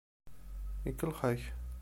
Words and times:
Ikellex-ak. 0.89 1.41